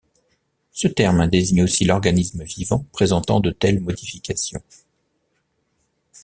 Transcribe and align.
Ce 0.71 0.87
terme 0.87 1.27
désigne 1.27 1.61
aussi 1.61 1.83
l'organisme 1.85 2.43
vivant 2.43 2.83
présentant 2.91 3.39
de 3.39 3.51
telles 3.51 3.81
modifications. 3.81 4.63